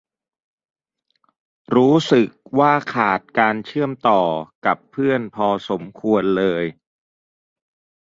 [1.75, 2.27] รู้สึก
[2.59, 4.21] ว่าขาดการเชื่อมต่อ
[4.65, 5.47] กับเพื่อนพอ
[5.99, 6.65] ควรเลย